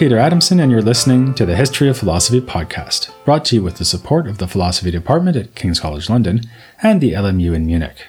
[0.00, 3.76] Peter Adamson, and you're listening to the History of Philosophy podcast, brought to you with
[3.76, 6.40] the support of the Philosophy Department at King's College London
[6.82, 8.06] and the LMU in Munich.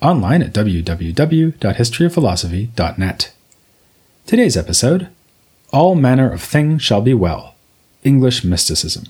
[0.00, 3.32] Online at www.historyofphilosophy.net.
[4.24, 5.08] Today's episode
[5.70, 7.54] All Manner of Thing Shall Be Well
[8.02, 9.04] English Mysticism.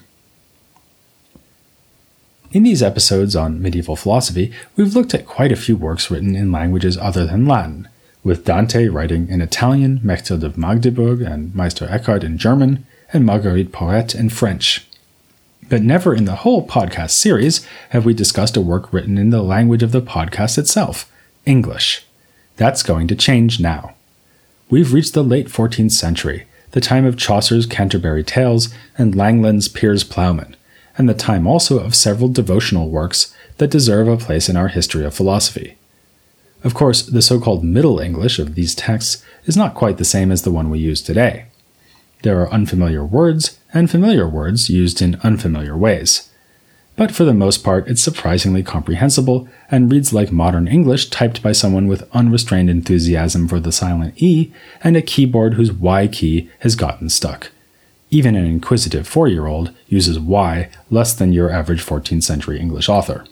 [2.51, 6.51] In these episodes on medieval philosophy, we've looked at quite a few works written in
[6.51, 7.87] languages other than Latin
[8.29, 13.73] with Dante writing in Italian, Mechthild of Magdeburg and Meister Eckhart in German, and Marguerite
[13.73, 14.87] Porete in French.
[15.71, 19.41] But never in the whole podcast series have we discussed a work written in the
[19.41, 21.11] language of the podcast itself,
[21.47, 22.05] English.
[22.57, 23.95] That's going to change now.
[24.69, 30.05] We've reached the late 14th century, the time of Chaucer's Canterbury Tales and Langland's Piers
[30.05, 30.55] Plowman,
[30.99, 35.07] and the time also of several devotional works that deserve a place in our history
[35.07, 35.79] of philosophy.
[36.65, 40.33] Of course, the so called Middle English of these texts is not quite the same
[40.33, 41.47] as the one we use today.
[42.23, 46.31] There are unfamiliar words and familiar words used in unfamiliar ways.
[46.97, 51.53] But for the most part, it's surprisingly comprehensible and reads like modern English typed by
[51.53, 56.75] someone with unrestrained enthusiasm for the silent E and a keyboard whose Y key has
[56.75, 57.53] gotten stuck.
[58.11, 62.89] Even an inquisitive four year old uses Y less than your average 14th century English
[62.89, 63.25] author.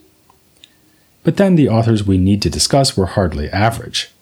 [1.26, 4.12] But then the authors we need to discuss were hardly average.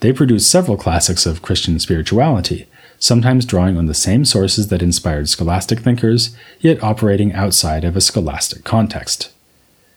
[0.00, 2.66] They produced several classics of Christian spirituality,
[2.98, 8.00] sometimes drawing on the same sources that inspired scholastic thinkers, yet operating outside of a
[8.00, 9.30] scholastic context.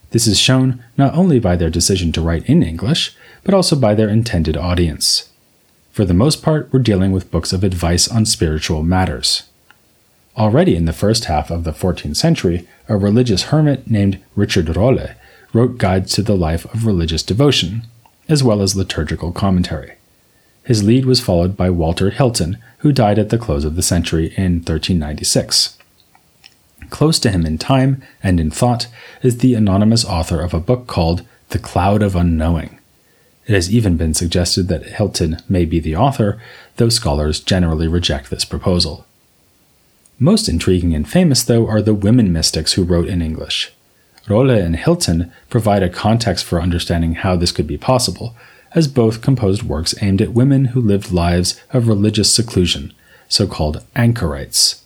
[0.10, 3.96] This is shown not only by their decision to write in English, but also by
[3.96, 5.30] their intended audience.
[5.94, 9.44] For the most part, we're dealing with books of advice on spiritual matters.
[10.36, 15.16] Already in the first half of the 14th century, a religious hermit named Richard Rolle
[15.54, 17.84] wrote guides to the life of religious devotion,
[18.28, 19.94] as well as liturgical commentary.
[20.64, 24.34] His lead was followed by Walter Hilton, who died at the close of the century
[24.38, 25.78] in 1396.
[26.90, 28.88] Close to him in time and in thought
[29.22, 32.80] is the anonymous author of a book called The Cloud of Unknowing.
[33.48, 36.40] It has even been suggested that Hilton may be the author,
[36.78, 39.06] though scholars generally reject this proposal.
[40.20, 43.72] Most intriguing and famous, though, are the women mystics who wrote in English.
[44.30, 48.36] Rolle and Hilton provide a context for understanding how this could be possible,
[48.74, 52.94] as both composed works aimed at women who lived lives of religious seclusion,
[53.28, 54.86] so called anchorites.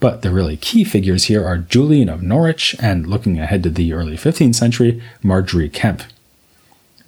[0.00, 3.94] But the really key figures here are Julian of Norwich and, looking ahead to the
[3.94, 6.04] early 15th century, Margery Kempe.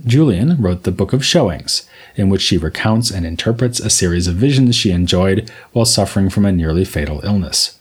[0.04, 1.86] Julian wrote the Book of Showings,
[2.16, 6.46] in which she recounts and interprets a series of visions she enjoyed while suffering from
[6.46, 7.78] a nearly fatal illness.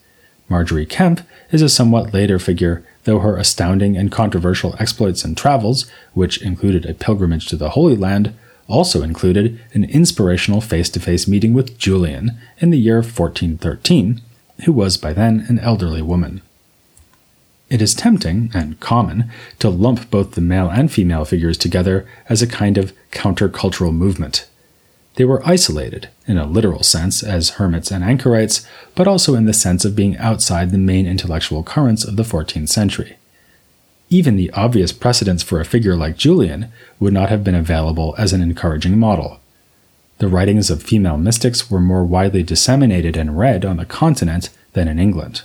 [0.49, 5.89] Margery Kempe is a somewhat later figure though her astounding and controversial exploits and travels,
[6.13, 8.35] which included a pilgrimage to the Holy Land,
[8.67, 14.21] also included an inspirational face to face meeting with Julian in the year 1413,
[14.65, 16.41] who was by then an elderly woman.
[17.69, 22.41] It is tempting, and common, to lump both the male and female figures together as
[22.41, 24.47] a kind of countercultural movement.
[25.15, 29.53] They were isolated, in a literal sense, as hermits and anchorites, but also in the
[29.53, 33.15] sense of being outside the main intellectual currents of the 14th century.
[34.09, 38.33] Even the obvious precedents for a figure like Julian would not have been available as
[38.33, 39.39] an encouraging model.
[40.19, 44.87] The writings of female mystics were more widely disseminated and read on the continent than
[44.87, 45.41] in England.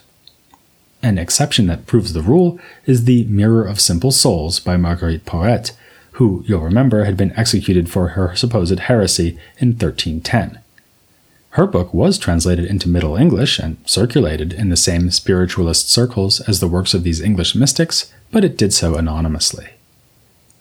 [1.03, 5.73] An exception that proves the rule is The Mirror of Simple Souls by Marguerite Porete,
[6.21, 10.61] who, you'll remember, had been executed for her supposed heresy in 1310.
[11.53, 16.61] Her book was translated into Middle English and circulated in the same spiritualist circles as
[16.61, 19.71] the works of these English mystics, but it did so anonymously.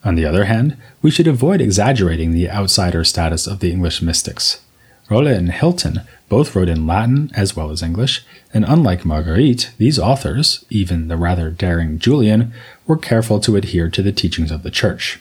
[0.06, 4.62] On the other hand, we should avoid exaggerating the outsider status of the English mystics.
[5.10, 8.24] Rolle and Hilton both wrote in Latin as well as English,
[8.54, 12.54] and unlike Marguerite, these authors, even the rather daring Julian,
[12.88, 15.20] were careful to adhere to the teachings of the Church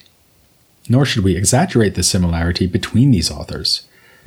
[0.89, 3.83] nor should we exaggerate the similarity between these authors.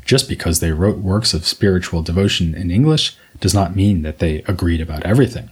[0.06, 4.44] Just because they wrote works of spiritual devotion in English does not mean that they
[4.48, 5.50] agreed about everything.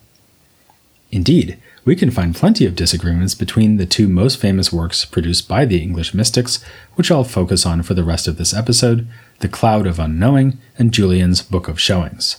[1.12, 5.66] Indeed, we can find plenty of disagreements between the two most famous works produced by
[5.66, 6.64] the English mystics,
[6.96, 9.08] which I'll focus on for the rest of this episode
[9.40, 12.38] The Cloud of Unknowing and Julian's Book of Showings.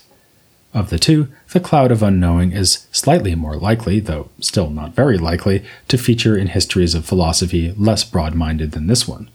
[0.73, 5.17] Of the two, the cloud of unknowing is slightly more likely, though still not very
[5.17, 9.29] likely, to feature in histories of philosophy less broad minded than this one.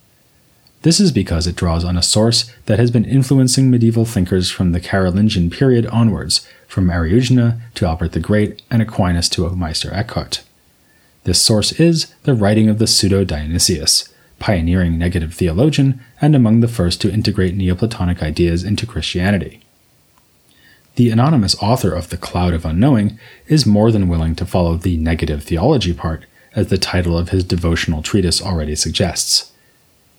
[0.81, 4.73] This is because it draws on a source that has been influencing medieval thinkers from
[4.73, 10.43] the Carolingian period onwards, from Eriugena to Albert the Great and Aquinas to Meister Eckhart.
[11.25, 16.69] This source is the writing of the pseudo Dionysius, pioneering negative theologian and among the
[16.69, 19.66] first to integrate Neoplatonic ideas into Christianity.
[20.97, 24.97] The anonymous author of The Cloud of Unknowing is more than willing to follow the
[24.97, 29.53] negative theology part, as the title of his devotional treatise already suggests.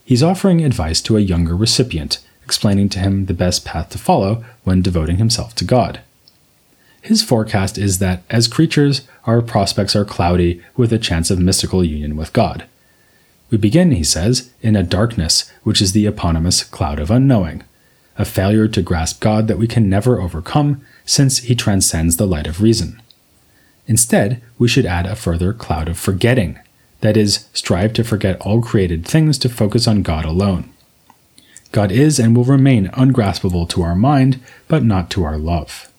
[0.05, 4.45] He's offering advice to a younger recipient, explaining to him the best path to follow
[4.63, 5.99] when devoting himself to God.
[7.01, 11.83] His forecast is that, as creatures, our prospects are cloudy with a chance of mystical
[11.83, 12.65] union with God.
[13.49, 17.63] We begin, he says, in a darkness which is the eponymous cloud of unknowing,
[18.17, 22.47] a failure to grasp God that we can never overcome since he transcends the light
[22.47, 23.01] of reason.
[23.87, 26.59] Instead, we should add a further cloud of forgetting,
[27.01, 30.69] that is, strive to forget all created things to focus on God alone.
[31.71, 35.91] God is and will remain ungraspable to our mind, but not to our love.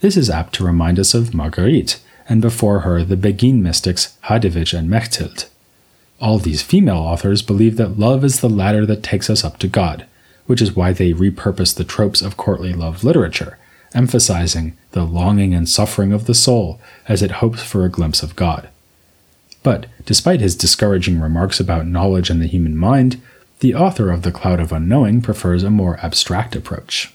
[0.00, 4.76] This is apt to remind us of Marguerite, and before her the Beguine mystics Hadewijch
[4.76, 5.48] and Mechthild.
[6.20, 9.68] All these female authors believe that love is the ladder that takes us up to
[9.68, 10.06] God,
[10.46, 13.58] which is why they repurpose the tropes of courtly love literature,
[13.94, 18.36] emphasizing the longing and suffering of the soul as it hopes for a glimpse of
[18.36, 18.68] God.
[19.62, 23.20] But despite his discouraging remarks about knowledge and the human mind,
[23.60, 27.14] the author of The Cloud of Unknowing prefers a more abstract approach.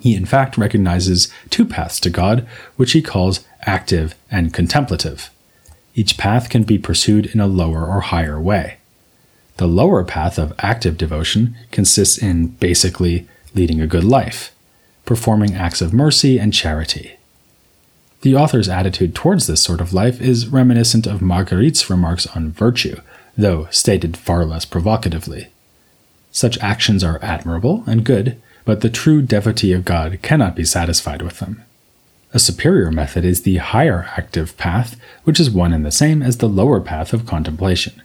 [0.00, 2.46] He, in fact, recognizes two paths to God,
[2.76, 5.30] which he calls active and contemplative.
[5.94, 8.78] Each path can be pursued in a lower or higher way.
[9.56, 14.54] The lower path of active devotion consists in basically leading a good life,
[15.06, 17.16] performing acts of mercy and charity.
[18.20, 23.00] The author's attitude towards this sort of life is reminiscent of Marguerite's remarks on virtue,
[23.36, 25.48] though stated far less provocatively.
[26.32, 31.22] Such actions are admirable and good, but the true devotee of God cannot be satisfied
[31.22, 31.62] with them.
[32.34, 36.38] A superior method is the higher active path, which is one and the same as
[36.38, 38.02] the lower path of contemplation.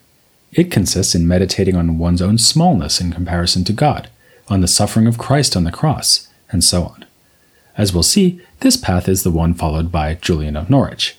[0.52, 4.10] It consists in meditating on one's own smallness in comparison to God,
[4.50, 7.06] on the suffering of Christ on the cross, and so on.
[7.78, 11.16] As we'll see, this path is the one followed by Julian of Norwich.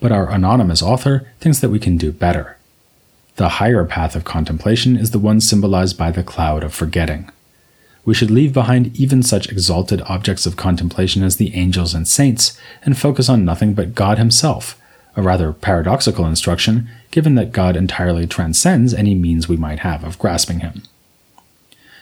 [0.00, 2.56] But our anonymous author thinks that we can do better.
[3.36, 7.30] The higher path of contemplation is the one symbolized by the cloud of forgetting.
[8.04, 12.58] We should leave behind even such exalted objects of contemplation as the angels and saints
[12.84, 14.78] and focus on nothing but God Himself,
[15.16, 20.18] a rather paradoxical instruction given that God entirely transcends any means we might have of
[20.18, 20.82] grasping Him.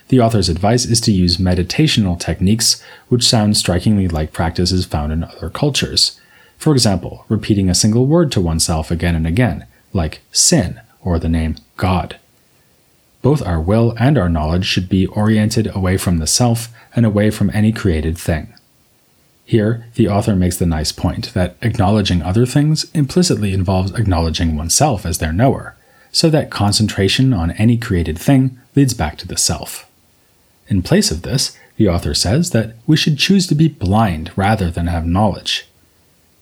[0.08, 5.24] The author's advice is to use meditational techniques which sound strikingly like practices found in
[5.24, 6.20] other cultures.
[6.58, 11.28] For example, repeating a single word to oneself again and again, like sin or the
[11.28, 12.18] name God.
[13.22, 17.30] Both our will and our knowledge should be oriented away from the self and away
[17.30, 18.54] from any created thing.
[19.50, 25.04] Here, the author makes the nice point that acknowledging other things implicitly involves acknowledging oneself
[25.04, 25.74] as their knower,
[26.12, 29.90] so that concentration on any created thing leads back to the self.
[30.68, 34.70] In place of this, the author says that we should choose to be blind rather
[34.70, 35.66] than have knowledge.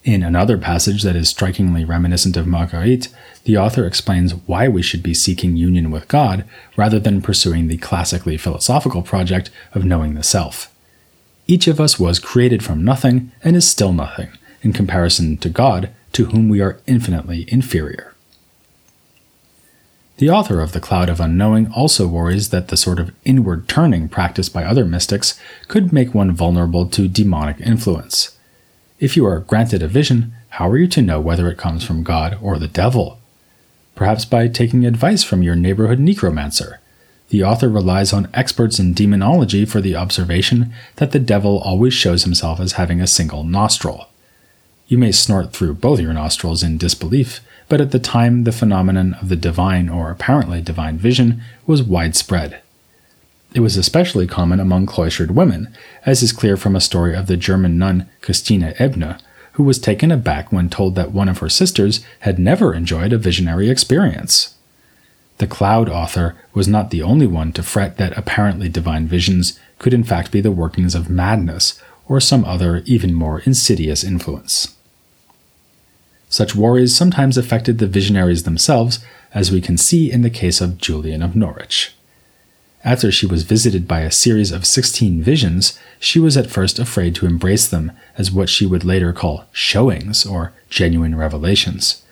[0.05, 3.09] In another passage that is strikingly reminiscent of Marguerite,
[3.45, 6.45] the author explains why we should be seeking union with God
[6.77, 10.71] rather than pursuing the classically philosophical project of knowing the self.
[11.51, 14.29] Each of us was created from nothing and is still nothing,
[14.63, 18.15] in comparison to God, to whom we are infinitely inferior.
[20.19, 24.09] The author of The Cloud of Unknowing also worries that the sort of inward turning
[24.09, 28.37] practiced by other mystics could make one vulnerable to demonic influence.
[29.01, 32.03] If you are granted a vision, how are you to know whether it comes from
[32.03, 33.21] God or the devil?
[33.95, 36.81] Perhaps by taking advice from your neighborhood necromancer.
[37.31, 42.25] The author relies on experts in demonology for the observation that the devil always shows
[42.25, 44.09] himself as having a single nostril.
[44.87, 49.15] You may snort through both your nostrils in disbelief, but at the time the phenomenon
[49.21, 52.63] of the divine or apparently divine vision was widespread.
[53.55, 55.75] It was especially common among cloistered women,
[56.07, 59.19] as is clear from a story of the German nun Christina Ebner,
[59.53, 63.19] who was taken aback when told that one of her sisters had never enjoyed a
[63.19, 64.55] visionary experience.
[65.39, 69.95] The Cloud author was not the only one to fret that apparently divine visions could
[69.95, 74.75] in fact be the workings of madness or some other even more insidious influence.
[76.29, 78.99] Such worries sometimes affected the visionaries themselves,
[79.33, 81.95] as we can see in the case of Julian of Norwich.
[82.85, 87.15] After she was visited by a series of 16 visions, she was at first afraid
[87.17, 92.03] to embrace them as what she would later call showings or genuine revelations.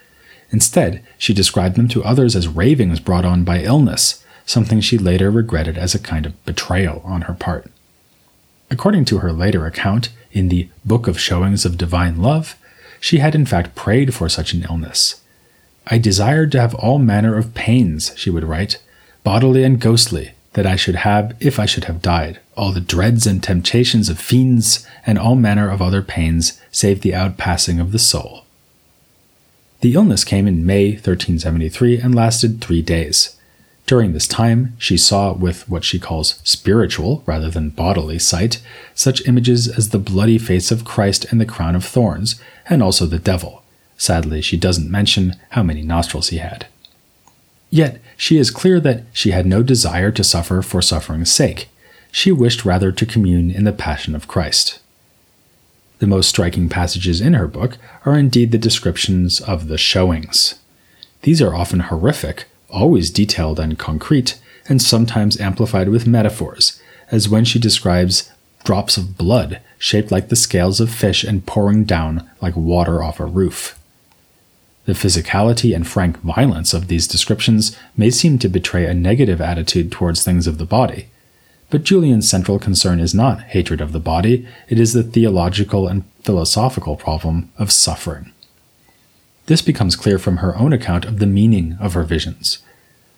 [0.50, 5.30] Instead, she described them to others as ravings brought on by illness, something she later
[5.30, 7.70] regretted as a kind of betrayal on her part.
[8.70, 12.56] According to her later account in the Book of Showings of Divine Love,
[13.00, 15.20] she had in fact prayed for such an illness.
[15.86, 18.78] I desired to have all manner of pains, she would write,
[19.22, 23.26] bodily and ghostly, that I should have if I should have died, all the dreads
[23.26, 27.98] and temptations of fiends, and all manner of other pains, save the outpassing of the
[27.98, 28.45] soul.
[29.80, 33.36] The illness came in May 1373 and lasted three days.
[33.86, 38.60] During this time, she saw with what she calls spiritual rather than bodily sight
[38.94, 43.06] such images as the bloody face of Christ and the crown of thorns, and also
[43.06, 43.62] the devil.
[43.96, 46.66] Sadly, she doesn't mention how many nostrils he had.
[47.70, 51.68] Yet, she is clear that she had no desire to suffer for suffering's sake.
[52.10, 54.80] She wished rather to commune in the Passion of Christ.
[55.98, 60.56] The most striking passages in her book are indeed the descriptions of the showings.
[61.22, 64.38] These are often horrific, always detailed and concrete,
[64.68, 68.30] and sometimes amplified with metaphors, as when she describes
[68.64, 73.20] drops of blood shaped like the scales of fish and pouring down like water off
[73.20, 73.78] a roof.
[74.84, 79.90] The physicality and frank violence of these descriptions may seem to betray a negative attitude
[79.90, 81.08] towards things of the body.
[81.68, 86.04] But Julian's central concern is not hatred of the body, it is the theological and
[86.22, 88.32] philosophical problem of suffering.
[89.46, 92.58] This becomes clear from her own account of the meaning of her visions.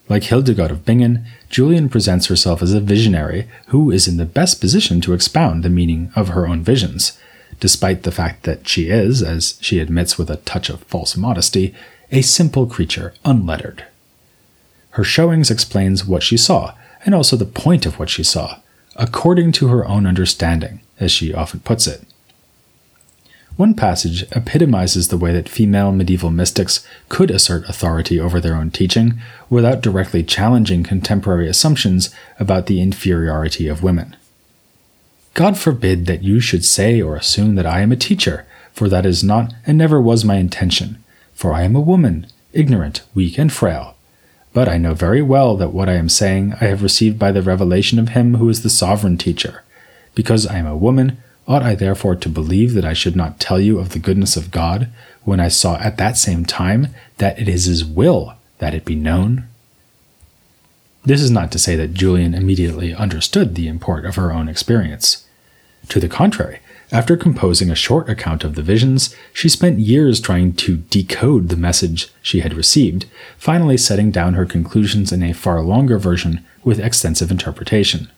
[0.09, 4.61] Like Hildegard of Bingen, Julian presents herself as a visionary who is in the best
[4.61, 7.19] position to expound the meaning of her own visions,
[7.61, 11.75] despite the fact that she is, as she admits with a touch of false modesty,
[12.11, 13.85] a simple creature, unlettered.
[14.91, 16.75] Her showings explains what she saw,
[17.09, 18.61] and also the point of what she saw,
[18.95, 22.03] according to her own understanding, as she often puts it.
[23.57, 28.71] One passage epitomizes the way that female medieval mystics could assert authority over their own
[28.71, 34.15] teaching without directly challenging contemporary assumptions about the inferiority of women.
[35.33, 39.07] God forbid that you should say or assume that I am a teacher, for that
[39.07, 41.03] is not and never was my intention.
[41.33, 43.97] For I am a woman, ignorant, weak, and frail.
[44.53, 47.43] But I know very well that what I am saying I have received by the
[47.43, 49.63] revelation of Him who is the sovereign teacher.
[50.15, 53.61] Because I am a woman, ought I therefore to believe that I should not tell
[53.61, 54.89] you of the goodness of God,
[55.25, 56.89] when I saw at that same time
[57.19, 59.45] that it is His will that it be known?
[61.05, 65.27] This is not to say that Julian immediately understood the import of her own experience.
[65.89, 66.59] To the contrary,
[66.91, 71.57] after composing a short account of the visions, she spent years trying to decode the
[71.57, 73.05] message she had received,
[73.37, 78.11] finally setting down her conclusions in a far longer version with extensive interpretation.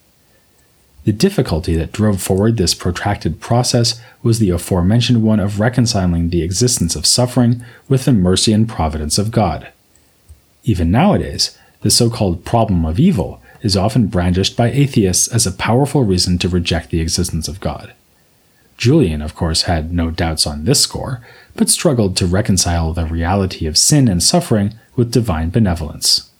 [1.05, 6.43] The difficulty that drove forward this protracted process was the aforementioned one of reconciling the
[6.43, 9.69] existence of suffering with the mercy and providence of God.
[10.63, 15.53] Even nowadays, the so called problem of evil is often brandished by atheists as a
[15.53, 17.95] powerful reason to reject the existence of God.
[18.81, 21.21] Julian, of course, had no doubts on this score,
[21.55, 26.31] but struggled to reconcile the reality of sin and suffering with divine benevolence.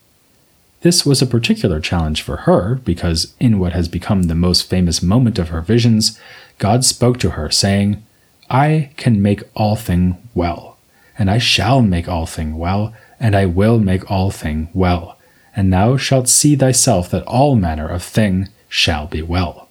[0.81, 5.03] This was a particular challenge for her because, in what has become the most famous
[5.03, 6.19] moment of her visions,
[6.59, 8.03] God spoke to her, saying,
[8.49, 10.79] I can make all thing well,
[11.17, 15.19] and I shall make all thing well, and I will make all thing well
[15.55, 19.69] and thou shalt see thyself that all manner of thing shall be well.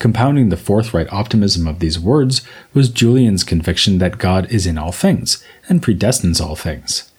[0.00, 2.40] Compounding the forthright optimism of these words
[2.72, 7.12] was Julian's conviction that God is in all things and predestines all things.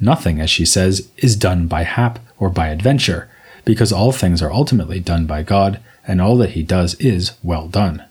[0.00, 3.30] Nothing, as she says, is done by hap or by adventure,
[3.64, 7.68] because all things are ultimately done by God, and all that he does is well
[7.68, 8.04] done.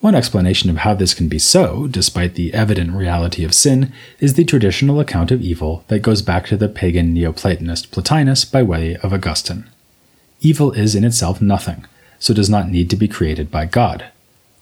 [0.00, 4.34] One explanation of how this can be so, despite the evident reality of sin, is
[4.34, 8.96] the traditional account of evil that goes back to the pagan Neoplatonist Plotinus by way
[8.96, 9.70] of Augustine.
[10.42, 11.86] Evil is in itself nothing,
[12.24, 14.06] so does not need to be created by God.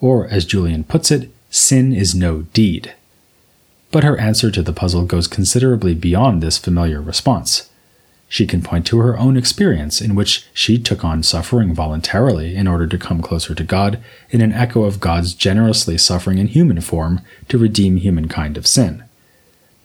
[0.00, 2.92] Or, as Julian puts it, sin is no deed.
[3.92, 7.70] But her answer to the puzzle goes considerably beyond this familiar response.
[8.28, 12.66] She can point to her own experience in which she took on suffering voluntarily in
[12.66, 16.80] order to come closer to God, in an echo of God's generously suffering in human
[16.80, 19.04] form to redeem humankind of sin.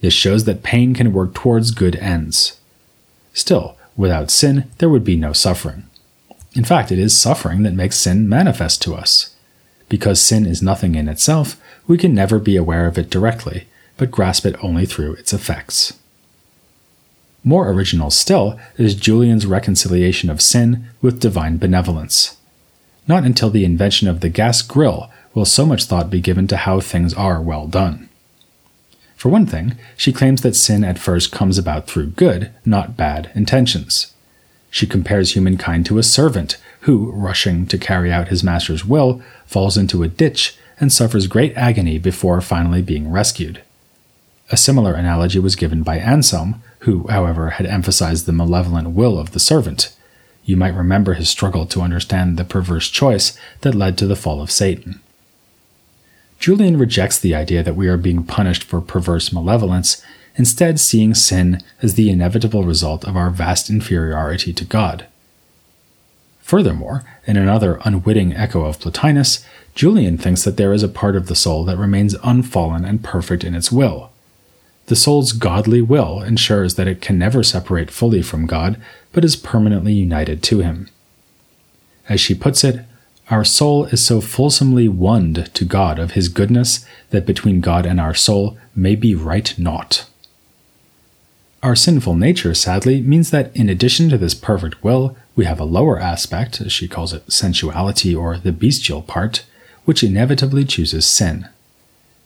[0.00, 2.58] This shows that pain can work towards good ends.
[3.32, 5.84] Still, without sin, there would be no suffering.
[6.58, 9.32] In fact, it is suffering that makes sin manifest to us.
[9.88, 14.10] Because sin is nothing in itself, we can never be aware of it directly, but
[14.10, 15.96] grasp it only through its effects.
[17.44, 22.38] More original still is Julian's reconciliation of sin with divine benevolence.
[23.06, 26.56] Not until the invention of the gas grill will so much thought be given to
[26.56, 28.08] how things are well done.
[29.14, 33.30] For one thing, she claims that sin at first comes about through good, not bad,
[33.36, 34.12] intentions.
[34.78, 39.76] She compares humankind to a servant who, rushing to carry out his master's will, falls
[39.76, 43.60] into a ditch and suffers great agony before finally being rescued.
[44.52, 49.32] A similar analogy was given by Anselm, who, however, had emphasized the malevolent will of
[49.32, 49.96] the servant.
[50.44, 54.40] You might remember his struggle to understand the perverse choice that led to the fall
[54.40, 55.00] of Satan.
[56.38, 60.00] Julian rejects the idea that we are being punished for perverse malevolence,
[60.38, 65.06] instead, seeing sin as the inevitable result of our vast inferiority to God.
[66.40, 71.26] Furthermore, in another unwitting echo of Plotinus, Julian thinks that there is a part of
[71.26, 74.10] the soul that remains unfallen and perfect in its will.
[74.86, 78.80] The soul's godly will ensures that it can never separate fully from God,
[79.12, 80.88] but is permanently united to Him.
[82.08, 82.86] As she puts it,
[83.30, 88.00] our soul is so fulsomely oned to God of His goodness that between God and
[88.00, 90.07] our soul may be right naught.
[91.60, 95.64] Our sinful nature, sadly, means that in addition to this perfect will, we have a
[95.64, 99.44] lower aspect, as she calls it sensuality or the bestial part,
[99.84, 101.48] which inevitably chooses sin.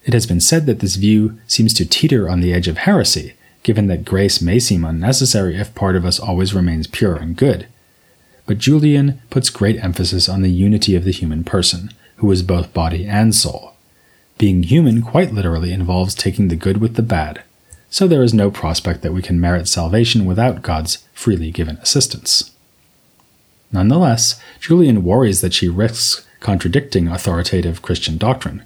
[0.04, 3.34] It has been said that this view seems to teeter on the edge of heresy,
[3.62, 7.66] given that grace may seem unnecessary if part of us always remains pure and good.
[8.44, 12.74] But Julian puts great emphasis on the unity of the human person, who is both
[12.74, 13.74] body and soul.
[14.36, 17.42] Being human quite literally involves taking the good with the bad,
[17.92, 22.50] so there is no prospect that we can merit salvation without God's freely given assistance.
[23.70, 28.62] Nonetheless, Julian worries that she risks contradicting authoritative Christian doctrine.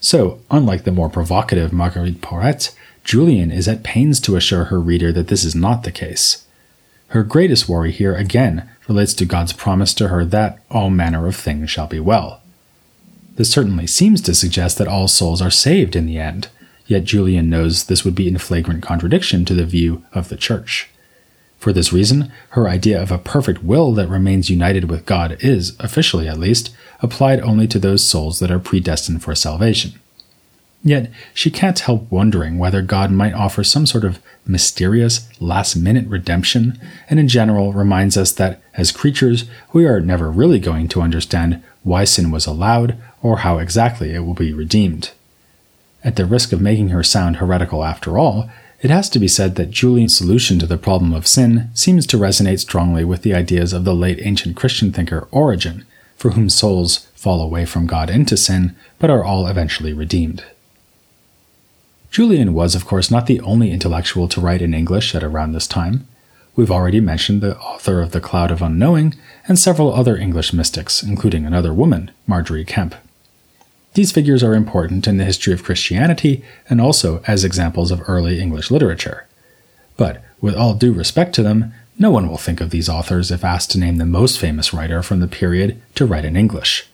[0.00, 2.74] So, unlike the more provocative Marguerite Porete,
[3.04, 6.44] Julian is at pains to assure her reader that this is not the case.
[7.10, 11.36] Her greatest worry here again relates to God's promise to her that all manner of
[11.36, 12.42] things shall be well.
[13.36, 16.48] This certainly seems to suggest that all souls are saved in the end,
[16.88, 20.88] yet Julian knows this would be in flagrant contradiction to the view of the Church.
[21.58, 25.76] For this reason, her idea of a perfect will that remains united with God is,
[25.78, 29.92] officially at least, applied only to those souls that are predestined for salvation.
[30.84, 36.06] Yet, she can't help wondering whether God might offer some sort of mysterious, last minute
[36.06, 41.02] redemption, and in general reminds us that, as creatures, we are never really going to
[41.02, 45.10] understand why sin was allowed or how exactly it will be redeemed.
[46.04, 48.48] At the risk of making her sound heretical after all,
[48.80, 52.16] it has to be said that Julian's solution to the problem of sin seems to
[52.16, 55.84] resonate strongly with the ideas of the late ancient Christian thinker Origen,
[56.16, 60.44] for whom souls fall away from God into sin, but are all eventually redeemed.
[62.10, 65.66] Julian was, of course, not the only intellectual to write in English at around this
[65.66, 66.06] time.
[66.54, 69.14] We've already mentioned the author of The Cloud of Unknowing
[69.46, 72.96] and several other English mystics, including another woman, Margery Kempe.
[73.98, 78.38] These figures are important in the history of Christianity and also as examples of early
[78.38, 79.26] English literature.
[79.96, 83.44] But, with all due respect to them, no one will think of these authors if
[83.44, 86.86] asked to name the most famous writer from the period to write in English.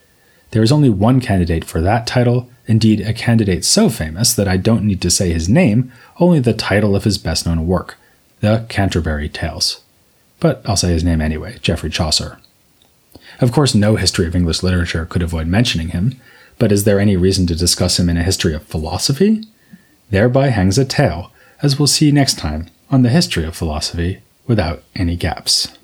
[0.49, 4.57] There is only one candidate for that title, indeed, a candidate so famous that I
[4.57, 7.99] don't need to say his name, only the title of his best known work,
[8.39, 9.83] The Canterbury Tales.
[10.39, 12.39] But I'll say his name anyway Geoffrey Chaucer.
[13.41, 16.19] Of course, no history of English literature could avoid mentioning him,
[16.57, 19.43] but is there any reason to discuss him in a history of philosophy?
[20.09, 24.83] Thereby hangs a tale, as we'll see next time on the history of philosophy without
[24.95, 25.74] any gaps.